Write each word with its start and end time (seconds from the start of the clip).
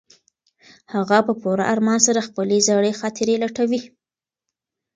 هغه 0.93 1.17
په 1.27 1.33
پوره 1.41 1.65
ارمان 1.73 1.99
سره 2.07 2.25
خپلې 2.27 2.57
زړې 2.67 2.91
خاطرې 2.99 3.35
لټوي. 3.43 3.81